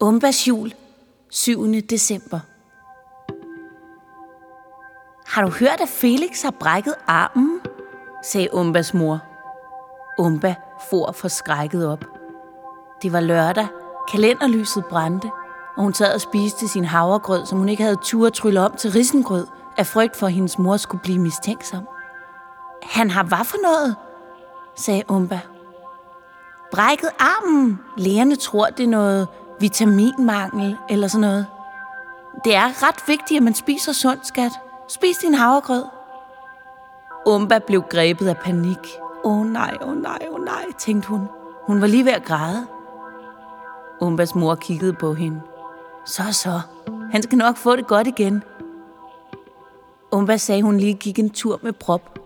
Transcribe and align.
Umbas 0.00 0.48
jul, 0.48 0.74
7. 1.30 1.80
december. 1.80 2.40
Har 5.26 5.42
du 5.42 5.48
hørt, 5.48 5.80
at 5.80 5.88
Felix 5.88 6.42
har 6.42 6.50
brækket 6.50 6.94
armen? 7.06 7.60
sagde 8.24 8.54
Umbas 8.54 8.94
mor. 8.94 9.20
Umba 10.18 10.54
for 10.90 11.12
forskrækket 11.12 11.88
op. 11.88 12.04
Det 13.02 13.12
var 13.12 13.20
lørdag. 13.20 13.66
Kalenderlyset 14.10 14.84
brændte, 14.90 15.30
og 15.76 15.82
hun 15.82 15.94
sad 15.94 16.14
og 16.14 16.20
spiste 16.20 16.68
sin 16.68 16.84
havregrød, 16.84 17.46
som 17.46 17.58
hun 17.58 17.68
ikke 17.68 17.82
havde 17.82 17.98
tur 18.02 18.26
at 18.26 18.32
trylle 18.32 18.60
om 18.60 18.76
til 18.76 18.90
risengrød, 18.90 19.46
af 19.76 19.86
frygt 19.86 20.16
for, 20.16 20.26
at 20.26 20.32
hendes 20.32 20.58
mor 20.58 20.76
skulle 20.76 21.02
blive 21.02 21.18
mistænksom. 21.18 21.88
Han 22.82 23.10
har 23.10 23.22
hvad 23.22 23.44
for 23.44 23.56
noget? 23.62 23.96
sagde 24.76 25.02
Umba. 25.08 25.40
Brækket 26.72 27.10
armen. 27.18 27.80
Lægerne 27.96 28.36
tror, 28.36 28.66
det 28.66 28.84
er 28.84 28.88
noget 28.88 29.28
vitaminmangel 29.60 30.76
eller 30.88 31.08
sådan 31.08 31.20
noget. 31.20 31.46
Det 32.44 32.54
er 32.54 32.82
ret 32.86 33.02
vigtigt, 33.06 33.38
at 33.38 33.42
man 33.42 33.54
spiser 33.54 33.92
sundt, 33.92 34.26
skat. 34.26 34.52
Spis 34.88 35.18
din 35.18 35.34
havregrød. 35.34 35.84
Umba 37.26 37.58
blev 37.58 37.82
grebet 37.90 38.28
af 38.28 38.36
panik. 38.36 38.78
Åh 39.24 39.38
oh, 39.38 39.46
nej, 39.46 39.76
åh 39.80 39.88
oh, 39.88 40.02
nej, 40.02 40.18
åh 40.28 40.34
oh, 40.34 40.44
nej, 40.44 40.64
tænkte 40.78 41.08
hun. 41.08 41.28
Hun 41.66 41.80
var 41.80 41.86
lige 41.86 42.04
ved 42.04 42.12
at 42.12 42.24
græde. 42.24 42.66
Umbas 44.00 44.34
mor 44.34 44.54
kiggede 44.54 44.92
på 44.92 45.14
hende. 45.14 45.40
Så 46.06 46.22
så, 46.32 46.60
han 47.12 47.22
skal 47.22 47.38
nok 47.38 47.56
få 47.56 47.76
det 47.76 47.86
godt 47.86 48.06
igen. 48.06 48.42
Umba 50.12 50.36
sagde, 50.36 50.62
hun 50.62 50.78
lige 50.78 50.94
gik 50.94 51.18
en 51.18 51.30
tur 51.30 51.60
med 51.62 51.72
Prop. 51.72 52.18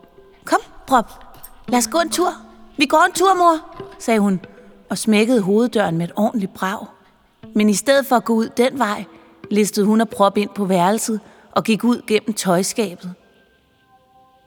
Kom, 0.45 0.61
Prop, 0.87 1.25
lad 1.69 1.79
os 1.79 1.89
gå 1.89 1.99
en 1.99 2.11
tur. 2.11 2.33
Vi 2.77 2.87
går 2.87 3.05
en 3.07 3.13
tur, 3.13 3.35
mor, 3.35 3.85
sagde 3.99 4.21
hun, 4.21 4.41
og 4.91 4.99
smækkede 4.99 5.41
hoveddøren 5.41 5.99
med 5.99 6.07
et 6.07 6.13
ordentligt 6.17 6.55
brag. 6.55 6.87
Men 7.55 7.71
i 7.71 7.75
stedet 7.75 8.07
for 8.07 8.17
at 8.17 8.25
gå 8.25 8.33
ud 8.33 8.49
den 8.49 8.79
vej, 8.79 9.05
listede 9.51 9.87
hun 9.87 10.01
og 10.01 10.09
Prop 10.09 10.37
ind 10.37 10.51
på 10.55 10.65
værelset 10.65 11.21
og 11.53 11.65
gik 11.65 11.85
ud 11.85 12.03
gennem 12.07 12.35
tøjskabet. 12.35 13.15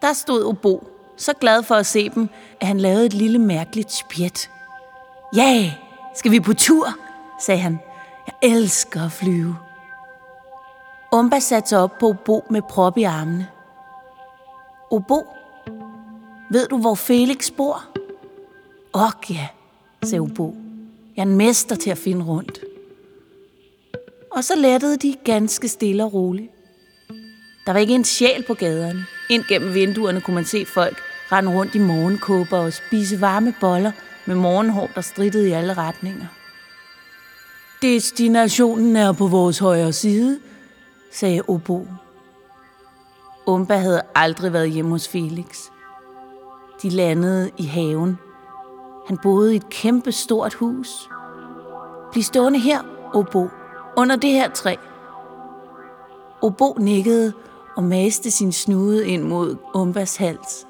Der 0.01 0.13
stod 0.13 0.43
Obo, 0.43 0.87
så 1.17 1.33
glad 1.33 1.63
for 1.63 1.75
at 1.75 1.85
se 1.85 2.09
dem, 2.09 2.29
at 2.61 2.67
han 2.67 2.79
lavede 2.79 3.05
et 3.05 3.13
lille 3.13 3.39
mærkeligt 3.39 3.91
spjæt. 3.91 4.49
Ja, 5.35 5.73
skal 6.15 6.31
vi 6.31 6.39
på 6.39 6.53
tur? 6.53 6.87
sagde 7.41 7.61
han. 7.61 7.79
Jeg 8.27 8.51
elsker 8.51 9.05
at 9.05 9.11
flyve. 9.11 9.55
Umba 11.13 11.39
satte 11.39 11.69
sig 11.69 11.79
op 11.79 11.97
på 11.99 12.09
Obo 12.09 12.43
med 12.49 12.61
prop 12.69 12.97
i 12.97 13.03
armene. 13.03 13.47
Obo, 14.91 15.27
ved 16.51 16.67
du, 16.67 16.77
hvor 16.77 16.95
Felix 16.95 17.51
bor? 17.57 17.83
Ok, 18.93 19.31
ja, 19.31 19.47
sagde 20.03 20.21
Obo. 20.21 20.55
Jeg 21.15 21.21
er 21.21 21.25
en 21.25 21.35
mester 21.35 21.75
til 21.75 21.89
at 21.89 21.97
finde 21.97 22.25
rundt. 22.25 22.64
Og 24.35 24.43
så 24.43 24.55
lettede 24.55 24.97
de 24.97 25.15
ganske 25.25 25.67
stille 25.67 26.03
og 26.03 26.13
roligt. 26.13 26.51
Der 27.65 27.73
var 27.73 27.79
ikke 27.79 27.95
en 27.95 28.03
sjæl 28.03 28.43
på 28.47 28.53
gaderne. 28.53 29.05
Ind 29.29 29.43
gennem 29.43 29.73
vinduerne 29.73 30.21
kunne 30.21 30.35
man 30.35 30.45
se 30.45 30.65
folk 30.65 30.97
rende 31.31 31.51
rundt 31.53 31.75
i 31.75 31.79
morgenkåber 31.79 32.57
og 32.57 32.73
spise 32.73 33.21
varme 33.21 33.53
boller 33.59 33.91
med 34.25 34.35
morgenhår, 34.35 34.89
der 34.95 35.01
strittede 35.01 35.49
i 35.49 35.51
alle 35.51 35.73
retninger. 35.73 36.25
Destinationen 37.81 38.95
er 38.95 39.11
på 39.11 39.27
vores 39.27 39.59
højre 39.59 39.93
side, 39.93 40.39
sagde 41.11 41.41
Obo. 41.47 41.87
Umba 43.47 43.75
havde 43.75 44.01
aldrig 44.15 44.53
været 44.53 44.71
hjemme 44.71 44.91
hos 44.91 45.07
Felix. 45.07 45.57
De 46.81 46.89
landede 46.89 47.51
i 47.57 47.65
haven. 47.65 48.17
Han 49.07 49.17
boede 49.17 49.53
i 49.53 49.55
et 49.55 49.69
kæmpe 49.69 50.11
stort 50.11 50.53
hus. 50.53 51.09
Bliv 52.11 52.23
stående 52.23 52.59
her, 52.59 52.81
Obo, 53.13 53.47
under 53.97 54.15
det 54.15 54.31
her 54.31 54.49
træ. 54.49 54.75
Obo 56.41 56.77
nikkede 56.79 57.33
og 57.77 57.83
maste 57.83 58.31
sin 58.31 58.51
snude 58.51 59.07
ind 59.07 59.23
mod 59.23 59.55
Umbas 59.73 60.15
hals. 60.15 60.67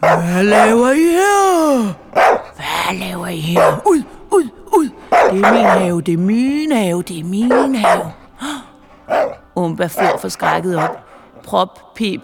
Hvad 0.00 0.44
laver 0.44 0.90
I 0.90 1.02
her? 1.02 1.94
Hvad 2.56 2.98
laver 2.98 3.26
I 3.26 3.40
her? 3.40 3.82
Ud, 3.86 4.02
ud, 4.32 4.48
ud. 4.76 4.88
Det 5.10 5.44
er 5.44 5.52
min 5.52 5.64
have, 5.64 6.00
det 6.00 6.14
er 6.14 6.18
min 6.18 6.72
have, 6.72 7.02
det 7.02 7.20
er 7.20 7.24
min 7.24 7.74
have. 7.74 8.12
Umba 9.56 9.86
for 9.86 10.18
forskrækket 10.20 10.76
op. 10.76 10.98
Prop, 11.44 11.94
pip. 11.94 12.20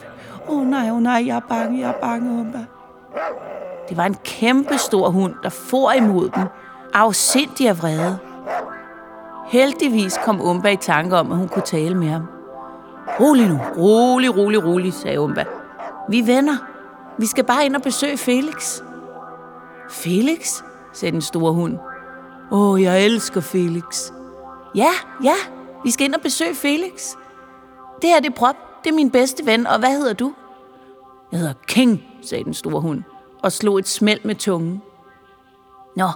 Åh 0.48 0.58
oh, 0.58 0.66
nej, 0.66 0.90
åh 0.90 0.96
oh, 0.96 1.02
nej, 1.02 1.22
jeg 1.26 1.36
er 1.36 1.40
bange, 1.48 1.80
jeg 1.80 1.88
er 1.88 2.00
bange, 2.00 2.40
Umba. 2.40 2.58
Det 3.88 3.96
var 3.96 4.04
en 4.04 4.16
kæmpe 4.24 4.78
stor 4.78 5.10
hund, 5.10 5.34
der 5.42 5.48
for 5.48 5.92
imod 5.92 6.28
dem. 6.28 6.44
Afsindig 6.94 7.68
af 7.68 7.78
vrede. 7.78 8.18
Heldigvis 9.46 10.18
kom 10.24 10.40
Umba 10.40 10.68
i 10.68 10.76
tanke 10.76 11.16
om, 11.16 11.32
at 11.32 11.38
hun 11.38 11.48
kunne 11.48 11.62
tale 11.62 11.94
med 11.94 12.08
ham. 12.08 12.22
Rolig 13.20 13.48
nu, 13.48 13.60
rolig, 13.78 14.36
rolig, 14.36 14.64
rolig, 14.64 14.94
sagde 14.94 15.20
Umba. 15.20 15.44
Vi 16.08 16.26
venner. 16.26 16.56
Vi 17.18 17.26
skal 17.26 17.44
bare 17.44 17.66
ind 17.66 17.76
og 17.76 17.82
besøge 17.82 18.18
Felix. 18.18 18.80
Felix, 19.90 20.62
sagde 20.92 21.12
den 21.12 21.22
store 21.22 21.52
hund. 21.52 21.78
Åh, 22.50 22.70
oh, 22.70 22.82
jeg 22.82 23.04
elsker 23.04 23.40
Felix. 23.40 24.12
Ja, 24.74 24.90
ja, 25.24 25.34
vi 25.84 25.90
skal 25.90 26.04
ind 26.06 26.14
og 26.14 26.20
besøge 26.20 26.54
Felix. 26.54 27.14
Det 28.02 28.10
her 28.10 28.20
det 28.20 28.30
er 28.30 28.34
Prop, 28.34 28.56
det 28.84 28.90
er 28.90 28.94
min 28.94 29.10
bedste 29.10 29.46
ven, 29.46 29.66
og 29.66 29.78
hvad 29.78 29.90
hedder 29.90 30.12
du? 30.12 30.32
Jeg 31.34 31.40
hedder 31.40 31.54
King, 31.66 32.04
sagde 32.22 32.44
den 32.44 32.54
store 32.54 32.80
hund, 32.80 33.02
og 33.42 33.52
slog 33.52 33.78
et 33.78 33.88
smæld 33.88 34.20
med 34.24 34.34
tungen. 34.34 34.82
Nå, 35.96 36.08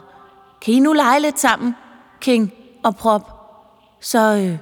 kan 0.63 0.75
I 0.75 0.81
nu 0.81 0.93
lege 0.93 1.21
lidt 1.21 1.41
sammen, 1.41 1.75
King 2.21 2.53
og 2.85 2.97
Prop? 2.97 3.23
Så, 4.01 4.37
øh, 4.37 4.59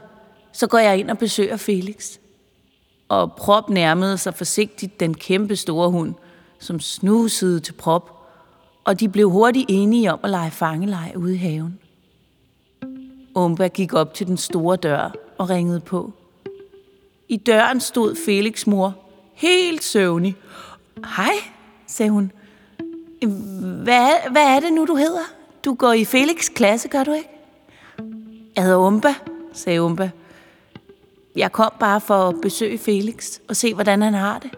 så 0.53 0.67
går 0.67 0.79
jeg 0.79 0.99
ind 0.99 1.11
og 1.11 1.19
besøger 1.19 1.57
Felix. 1.57 2.19
Og 3.09 3.33
Prop 3.33 3.71
nærmede 3.71 4.19
sig 4.19 4.35
forsigtigt 4.35 5.01
den 5.01 5.15
kæmpe 5.15 5.57
store 5.57 5.91
hund, 5.91 6.15
som 6.59 6.81
snusede 6.81 7.61
til 7.61 7.73
Prop, 7.73 8.11
og 8.85 9.01
de 9.01 9.09
blev 9.09 9.31
hurtigt 9.31 9.67
enige 9.69 10.13
om 10.13 10.21
at 10.23 10.31
lege 10.31 10.51
fangeleg 10.51 11.13
ude 11.17 11.35
i 11.35 11.39
haven. 11.39 11.79
Umba 13.35 13.69
gik 13.69 13.95
op 13.95 14.15
til 14.15 14.27
den 14.27 14.37
store 14.37 14.77
dør 14.77 15.15
og 15.39 15.51
ringede 15.51 15.81
på. 15.81 16.13
I 17.29 17.37
døren 17.37 17.81
stod 17.81 18.17
Felix 18.27 18.67
mor, 18.67 19.06
helt 19.37 19.85
søvnig. 19.85 20.37
Hej, 21.17 21.35
sagde 21.87 22.11
hun. 22.11 22.33
Hvad, 23.83 24.31
hvad 24.31 24.43
er 24.43 24.61
det 24.61 24.73
nu, 24.73 24.85
du 24.85 24.97
hedder? 24.97 25.33
Du 25.65 25.75
går 25.75 25.93
i 25.93 26.03
Felix' 26.03 26.53
klasse, 26.55 26.89
gør 26.89 27.05
du 27.05 27.13
ikke? 27.13 27.29
Jeg 28.57 28.65
hedder 28.65 28.79
Umba, 28.79 29.15
sagde 29.53 29.83
Umba. 29.83 30.11
Jeg 31.37 31.53
kom 31.53 31.73
bare 31.81 32.01
for 32.01 32.29
at 32.29 32.35
besøge 32.43 32.79
Felix 32.79 33.39
og 33.49 33.57
se, 33.57 33.75
hvordan 33.75 34.03
han 34.03 34.15
har 34.15 34.39
det. 34.39 34.51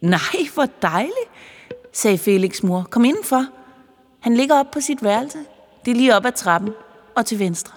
Nej, 0.00 0.48
hvor 0.54 0.66
dejligt, 0.82 1.28
sagde 1.92 2.18
Felix 2.18 2.62
mor. 2.62 2.86
Kom 2.90 3.04
indenfor. 3.04 3.46
Han 4.20 4.34
ligger 4.36 4.58
op 4.58 4.70
på 4.70 4.80
sit 4.80 5.04
værelse. 5.04 5.38
Det 5.84 5.90
er 5.90 5.94
lige 5.94 6.16
op 6.16 6.26
ad 6.26 6.32
trappen 6.32 6.72
og 7.14 7.26
til 7.26 7.38
venstre. 7.38 7.74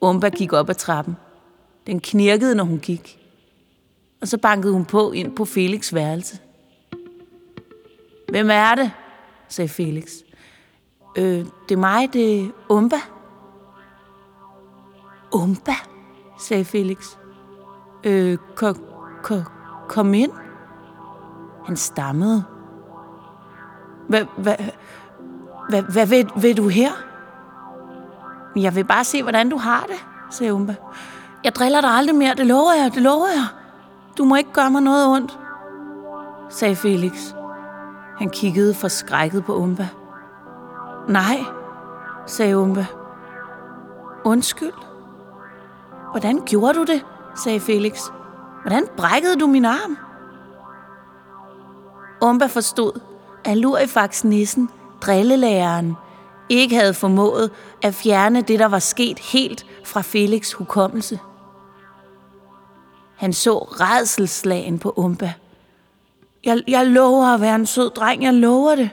Umba 0.00 0.28
gik 0.28 0.52
op 0.52 0.70
ad 0.70 0.74
trappen. 0.74 1.16
Den 1.86 2.00
knirkede, 2.00 2.54
når 2.54 2.64
hun 2.64 2.78
gik. 2.78 3.17
Og 4.20 4.28
så 4.28 4.38
bankede 4.38 4.72
hun 4.72 4.84
på 4.84 5.12
ind 5.12 5.36
på 5.36 5.42
Felix' 5.42 5.94
værelse. 5.94 6.38
Hvem 8.28 8.50
er 8.50 8.74
det? 8.74 8.90
sagde 9.48 9.68
Felix. 9.68 10.12
Øh, 11.18 11.44
det 11.68 11.74
er 11.74 11.76
mig, 11.76 12.12
det 12.12 12.40
er 12.40 12.48
Umba. 12.68 12.96
Umba, 15.32 15.74
sagde 16.40 16.64
Felix. 16.64 17.16
Øh, 18.04 18.38
kom, 18.54 18.84
kom, 19.22 19.42
kom 19.88 20.14
ind. 20.14 20.32
Han 21.66 21.76
stammede. 21.76 22.44
Hvad, 24.08 24.24
hvad, 24.36 24.56
hvad, 25.68 25.82
hvad 25.82 26.06
vil, 26.06 26.30
vil 26.42 26.56
du 26.56 26.68
her? 26.68 26.92
Jeg 28.56 28.74
vil 28.74 28.84
bare 28.84 29.04
se, 29.04 29.22
hvordan 29.22 29.50
du 29.50 29.56
har 29.56 29.86
det, 29.88 30.06
sagde 30.30 30.54
Umba. 30.54 30.74
Jeg 31.44 31.54
driller 31.54 31.80
dig 31.80 31.90
aldrig 31.90 32.16
mere, 32.16 32.34
det 32.34 32.46
lover 32.46 32.72
jeg, 32.72 32.94
det 32.94 33.02
lover 33.02 33.28
jeg. 33.28 33.46
Du 34.18 34.24
må 34.24 34.36
ikke 34.36 34.52
gøre 34.52 34.70
mig 34.70 34.82
noget 34.82 35.06
ondt, 35.06 35.38
sagde 36.50 36.76
Felix. 36.76 37.32
Han 38.18 38.30
kiggede 38.30 38.74
forskrækket 38.74 39.44
på 39.44 39.54
Umba. 39.54 39.88
Nej, 41.08 41.44
sagde 42.26 42.58
Umba. 42.58 42.86
Undskyld. 44.24 44.72
Hvordan 46.10 46.42
gjorde 46.46 46.74
du 46.74 46.84
det? 46.84 47.04
sagde 47.44 47.60
Felix. 47.60 48.00
Hvordan 48.62 48.86
brækkede 48.96 49.36
du 49.36 49.46
min 49.46 49.64
arm? 49.64 49.98
Umba 52.22 52.46
forstod, 52.46 53.00
at 53.44 53.56
Lurifax 53.56 54.24
nissen, 54.24 54.70
drillelæreren, 55.00 55.96
ikke 56.48 56.76
havde 56.76 56.94
formået 56.94 57.50
at 57.82 57.94
fjerne 57.94 58.42
det, 58.42 58.58
der 58.58 58.68
var 58.68 58.78
sket 58.78 59.18
helt 59.18 59.66
fra 59.84 60.00
Felix' 60.00 60.56
hukommelse. 60.56 61.20
Han 63.18 63.32
så 63.32 63.58
redselslagen 63.58 64.78
på 64.78 64.94
Umba. 64.96 65.32
Jeg, 66.44 66.62
jeg 66.68 66.86
lover 66.86 67.26
at 67.26 67.40
være 67.40 67.54
en 67.54 67.66
sød 67.66 67.90
dreng, 67.90 68.22
jeg 68.22 68.34
lover 68.34 68.74
det. 68.74 68.90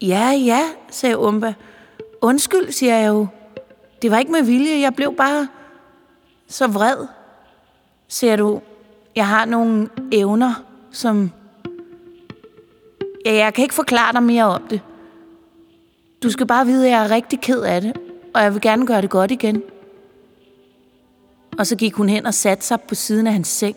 Ja, 0.00 0.30
ja, 0.30 0.62
sagde 0.90 1.18
Umba. 1.18 1.54
Undskyld, 2.20 2.72
siger 2.72 2.96
jeg 2.96 3.08
jo. 3.08 3.26
Det 4.02 4.10
var 4.10 4.18
ikke 4.18 4.32
med 4.32 4.42
vilje, 4.42 4.80
jeg 4.80 4.94
blev 4.94 5.14
bare 5.14 5.48
så 6.48 6.66
vred. 6.66 7.06
Ser 8.08 8.36
du, 8.36 8.60
jeg 9.16 9.28
har 9.28 9.44
nogle 9.44 9.88
evner, 10.12 10.62
som... 10.90 11.30
Ja, 13.26 13.34
jeg 13.34 13.54
kan 13.54 13.62
ikke 13.62 13.74
forklare 13.74 14.12
dig 14.12 14.22
mere 14.22 14.44
om 14.44 14.62
det. 14.70 14.80
Du 16.22 16.30
skal 16.30 16.46
bare 16.46 16.66
vide, 16.66 16.86
at 16.86 16.92
jeg 16.92 17.04
er 17.04 17.10
rigtig 17.10 17.40
ked 17.40 17.60
af 17.60 17.80
det, 17.80 17.96
og 18.34 18.42
jeg 18.42 18.54
vil 18.54 18.60
gerne 18.60 18.86
gøre 18.86 19.02
det 19.02 19.10
godt 19.10 19.30
igen. 19.30 19.62
Og 21.58 21.66
så 21.66 21.76
gik 21.76 21.94
hun 21.94 22.08
hen 22.08 22.26
og 22.26 22.34
satte 22.34 22.66
sig 22.66 22.80
på 22.80 22.94
siden 22.94 23.26
af 23.26 23.32
hans 23.32 23.48
seng. 23.48 23.76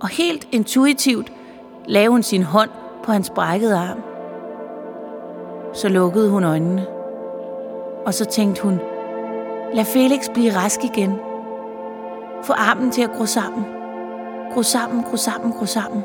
Og 0.00 0.08
helt 0.08 0.48
intuitivt 0.52 1.32
lagde 1.86 2.08
hun 2.08 2.22
sin 2.22 2.42
hånd 2.42 2.70
på 3.04 3.12
hans 3.12 3.30
brækkede 3.30 3.76
arm. 3.76 3.98
Så 5.74 5.88
lukkede 5.88 6.30
hun 6.30 6.44
øjnene. 6.44 6.86
Og 8.06 8.14
så 8.14 8.24
tænkte 8.24 8.62
hun, 8.62 8.80
lad 9.74 9.84
Felix 9.84 10.30
blive 10.34 10.54
rask 10.54 10.84
igen. 10.84 11.12
Få 12.44 12.52
armen 12.52 12.90
til 12.90 13.02
at 13.02 13.10
gro 13.10 13.26
sammen. 13.26 13.64
Gro 14.54 14.62
sammen, 14.62 15.02
gro 15.02 15.16
sammen, 15.16 15.52
gro 15.52 15.66
sammen. 15.66 16.02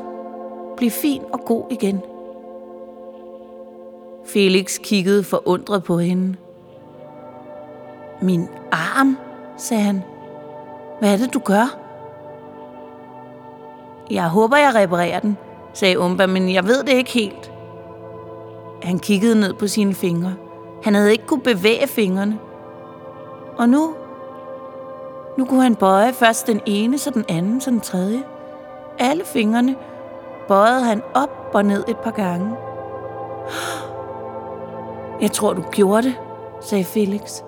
Bliv 0.76 0.90
fin 0.90 1.22
og 1.32 1.40
god 1.40 1.64
igen. 1.70 2.00
Felix 4.26 4.78
kiggede 4.78 5.24
forundret 5.24 5.84
på 5.84 5.98
hende. 5.98 6.36
Min 8.22 8.48
arm, 8.72 9.18
sagde 9.56 9.82
han. 9.82 10.02
Hvad 10.98 11.12
er 11.12 11.16
det, 11.16 11.34
du 11.34 11.38
gør? 11.38 11.78
Jeg 14.10 14.28
håber, 14.28 14.56
jeg 14.56 14.74
reparerer 14.74 15.20
den, 15.20 15.38
sagde 15.72 15.98
Umba, 15.98 16.26
men 16.26 16.52
jeg 16.54 16.64
ved 16.64 16.84
det 16.84 16.92
ikke 16.92 17.10
helt. 17.10 17.52
Han 18.82 18.98
kiggede 18.98 19.40
ned 19.40 19.54
på 19.54 19.66
sine 19.66 19.94
fingre. 19.94 20.34
Han 20.82 20.94
havde 20.94 21.12
ikke 21.12 21.26
kunne 21.26 21.42
bevæge 21.42 21.88
fingrene. 21.88 22.38
Og 23.56 23.68
nu? 23.68 23.94
Nu 25.38 25.44
kunne 25.44 25.62
han 25.62 25.76
bøje 25.76 26.12
først 26.12 26.46
den 26.46 26.60
ene, 26.66 26.98
så 26.98 27.10
den 27.10 27.24
anden, 27.28 27.60
så 27.60 27.70
den 27.70 27.80
tredje. 27.80 28.22
Alle 28.98 29.24
fingrene 29.24 29.76
bøjede 30.48 30.84
han 30.84 31.02
op 31.14 31.50
og 31.54 31.64
ned 31.64 31.84
et 31.88 31.96
par 31.96 32.10
gange. 32.10 32.56
Jeg 35.20 35.32
tror, 35.32 35.52
du 35.52 35.62
gjorde 35.62 36.02
det, 36.02 36.14
sagde 36.60 36.84
Felix. 36.84 37.42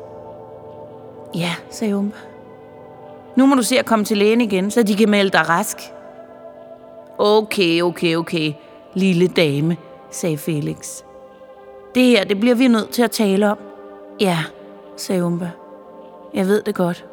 Ja, 1.35 1.51
sagde 1.71 1.97
Umba. 1.97 2.17
Nu 3.37 3.47
må 3.47 3.55
du 3.55 3.63
se 3.63 3.79
at 3.79 3.87
komme 3.87 4.05
til 4.05 4.17
lægen 4.17 4.41
igen, 4.41 4.71
så 4.71 4.83
de 4.83 4.97
kan 4.97 5.11
melde 5.11 5.31
dig 5.31 5.49
rask. 5.49 5.77
Okay, 7.19 7.83
okay, 7.83 8.17
okay, 8.17 8.53
lille 8.95 9.29
dame, 9.29 9.77
sagde 10.11 10.39
Felix. 10.39 11.03
Det 11.95 12.05
her, 12.05 12.25
det 12.25 12.41
bliver 12.41 12.55
vi 12.55 12.69
nødt 12.69 12.91
til 12.91 13.03
at 13.03 13.11
tale 13.11 13.51
om. 13.51 13.59
Ja, 14.21 14.39
sagde 14.97 15.25
Umba. 15.25 15.51
Jeg 16.35 16.47
ved 16.47 16.63
det 16.63 16.75
godt. 16.75 17.05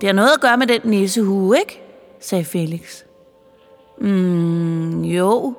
Det 0.00 0.08
har 0.08 0.14
noget 0.14 0.30
at 0.34 0.40
gøre 0.40 0.56
med 0.56 0.66
den 0.66 0.80
nissehue, 0.84 1.58
ikke? 1.58 1.82
sagde 2.20 2.44
Felix. 2.44 3.02
Mm, 3.98 5.02
jo, 5.02 5.54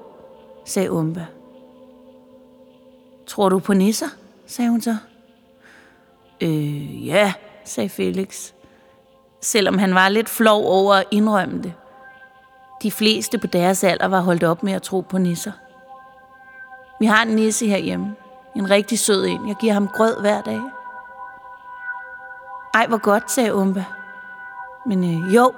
sagde 0.66 0.92
Umba. 0.92 1.26
Tror 3.28 3.50
du 3.50 3.60
på 3.60 3.74
nisser? 3.74 4.08
sagde 4.46 4.72
hun 4.72 4.82
så. 4.82 4.96
Øh, 6.42 7.08
ja, 7.08 7.34
sagde 7.66 7.90
Felix. 7.90 8.52
Selvom 9.42 9.78
han 9.78 9.96
var 9.96 10.10
lidt 10.10 10.30
flov 10.30 10.66
over 10.66 10.94
at 10.96 11.06
indrømme 11.12 11.62
det. 11.64 11.74
De 12.82 12.92
fleste 12.92 13.38
på 13.38 13.48
deres 13.48 13.84
alder 13.84 14.08
var 14.08 14.20
holdt 14.20 14.44
op 14.44 14.64
med 14.64 14.74
at 14.74 14.82
tro 14.82 15.02
på 15.02 15.18
nisser. 15.18 15.52
Vi 17.00 17.06
har 17.06 17.24
en 17.24 17.36
nisse 17.36 17.68
herhjemme. 17.68 18.16
En 18.56 18.70
rigtig 18.70 19.00
sød 19.00 19.26
en. 19.26 19.48
Jeg 19.48 19.56
giver 19.56 19.74
ham 19.74 19.88
grød 19.88 20.22
hver 20.22 20.42
dag. 20.42 20.62
Ej, 22.74 22.88
hvor 22.88 22.98
godt, 22.98 23.32
sagde 23.32 23.54
Umba. 23.54 23.86
Men 24.86 25.04
øh, 25.04 25.36
jo, 25.36 25.54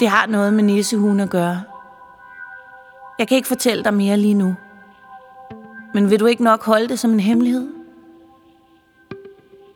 det 0.00 0.08
har 0.08 0.26
noget 0.26 0.54
med 0.54 0.64
nissehuen 0.64 1.20
at 1.20 1.30
gøre. 1.30 1.62
Jeg 3.18 3.28
kan 3.28 3.36
ikke 3.36 3.48
fortælle 3.48 3.84
dig 3.84 3.94
mere 3.94 4.16
lige 4.16 4.34
nu. 4.34 4.54
Men 5.94 6.10
vil 6.10 6.20
du 6.20 6.26
ikke 6.26 6.44
nok 6.44 6.64
holde 6.64 6.88
det 6.88 6.98
som 6.98 7.10
en 7.10 7.20
hemmelighed? 7.20 7.68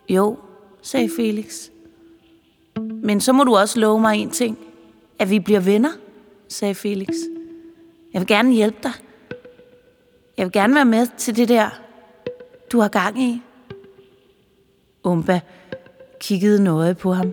Jo, 0.09 0.39
sagde 0.83 1.11
Felix. 1.17 1.72
Men 2.77 3.21
så 3.21 3.33
må 3.33 3.45
du 3.45 3.57
også 3.57 3.81
love 3.81 4.01
mig 4.01 4.17
en 4.17 4.31
ting. 4.31 4.59
At 5.19 5.31
vi 5.31 5.39
bliver 5.39 5.61
venner, 5.61 5.91
sagde 6.49 6.75
Felix. 6.75 7.09
Jeg 8.13 8.21
vil 8.21 8.29
gerne 8.29 8.53
hjælpe 8.53 8.79
dig. 8.83 8.93
Jeg 10.37 10.47
vil 10.47 10.53
gerne 10.53 10.75
være 10.75 10.85
med 10.85 11.07
til 11.17 11.37
det 11.37 11.49
der, 11.49 11.71
du 12.73 12.81
har 12.81 12.89
gang 12.89 13.23
i. 13.23 13.43
Umba 15.05 15.41
kiggede 16.21 16.65
nøje 16.65 16.95
på 16.95 17.13
ham, 17.13 17.33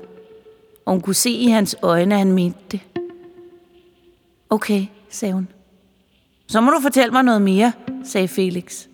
og 0.85 0.93
hun 0.93 1.01
kunne 1.01 1.15
se 1.15 1.29
i 1.29 1.47
hans 1.47 1.75
øjne, 1.81 2.15
at 2.15 2.19
han 2.19 2.31
mente 2.31 2.59
det. 2.71 2.79
Okay, 4.49 4.85
sagde 5.09 5.33
hun. 5.33 5.47
Så 6.47 6.61
må 6.61 6.71
du 6.71 6.79
fortælle 6.81 7.11
mig 7.11 7.23
noget 7.23 7.41
mere, 7.41 7.71
sagde 8.03 8.27
Felix. 8.27 8.87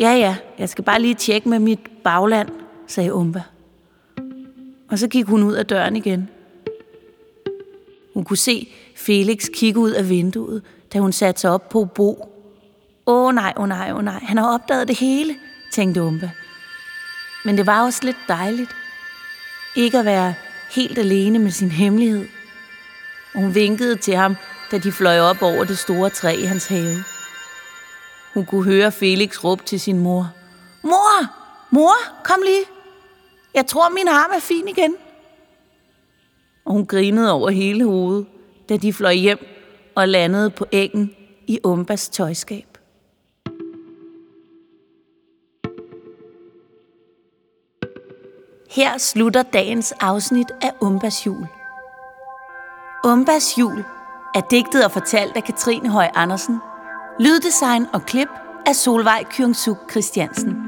Ja, 0.00 0.12
ja, 0.12 0.36
jeg 0.58 0.68
skal 0.68 0.84
bare 0.84 1.00
lige 1.00 1.14
tjekke 1.14 1.48
med 1.48 1.58
mit 1.58 1.80
bagland, 2.04 2.48
sagde 2.86 3.14
Umba. 3.14 3.42
Og 4.90 4.98
så 4.98 5.08
gik 5.08 5.26
hun 5.26 5.42
ud 5.42 5.54
af 5.54 5.66
døren 5.66 5.96
igen. 5.96 6.28
Hun 8.14 8.24
kunne 8.24 8.36
se 8.36 8.68
Felix 8.96 9.46
kigge 9.54 9.80
ud 9.80 9.90
af 9.90 10.08
vinduet, 10.08 10.62
da 10.92 10.98
hun 10.98 11.12
satte 11.12 11.40
sig 11.40 11.50
op 11.50 11.68
på 11.68 11.84
bo. 11.84 12.26
Åh 13.06 13.26
oh, 13.26 13.34
nej, 13.34 13.52
åh 13.56 13.62
oh, 13.62 13.68
nej, 13.68 13.90
åh 13.90 13.96
oh, 13.96 14.04
nej, 14.04 14.20
han 14.22 14.38
har 14.38 14.54
opdaget 14.54 14.88
det 14.88 14.98
hele, 14.98 15.36
tænkte 15.72 16.02
Umba. 16.02 16.30
Men 17.44 17.58
det 17.58 17.66
var 17.66 17.84
også 17.84 18.00
lidt 18.04 18.16
dejligt. 18.28 18.70
Ikke 19.76 19.98
at 19.98 20.04
være 20.04 20.34
helt 20.70 20.98
alene 20.98 21.38
med 21.38 21.50
sin 21.50 21.70
hemmelighed. 21.70 22.26
Og 23.34 23.40
hun 23.40 23.54
vinkede 23.54 23.96
til 23.96 24.16
ham, 24.16 24.36
da 24.70 24.78
de 24.78 24.92
fløj 24.92 25.20
op 25.20 25.42
over 25.42 25.64
det 25.64 25.78
store 25.78 26.10
træ 26.10 26.36
i 26.36 26.44
hans 26.44 26.66
have. 26.66 27.04
Hun 28.34 28.46
kunne 28.46 28.64
høre 28.64 28.92
Felix 28.92 29.44
råbe 29.44 29.62
til 29.64 29.80
sin 29.80 29.98
mor. 29.98 30.32
Mor! 30.82 31.26
Mor, 31.70 32.22
kom 32.24 32.38
lige! 32.44 32.79
Jeg 33.54 33.66
tror, 33.66 33.88
min 33.88 34.08
arm 34.08 34.30
er 34.36 34.40
fin 34.40 34.68
igen. 34.68 34.96
Og 36.64 36.72
hun 36.72 36.86
grinede 36.86 37.32
over 37.32 37.50
hele 37.50 37.84
hovedet, 37.84 38.26
da 38.68 38.76
de 38.76 38.92
fløj 38.92 39.12
hjem 39.14 39.38
og 39.94 40.08
landede 40.08 40.50
på 40.50 40.66
engen 40.72 41.14
i 41.46 41.58
Umbas 41.64 42.08
tøjskab. 42.08 42.78
Her 48.70 48.98
slutter 48.98 49.42
dagens 49.42 49.92
afsnit 49.92 50.50
af 50.62 50.72
Umbas 50.80 51.26
jul. 51.26 51.46
Umbas 53.04 53.58
jul 53.58 53.84
er 54.34 54.40
digtet 54.50 54.84
og 54.84 54.90
fortalt 54.90 55.36
af 55.36 55.44
Katrine 55.44 55.88
Høj 55.88 56.08
Andersen. 56.14 56.58
Lyddesign 57.20 57.86
og 57.92 58.02
klip 58.02 58.28
af 58.66 58.76
Solvej 58.76 59.24
Kyungsuk 59.30 59.90
Christiansen. 59.90 60.59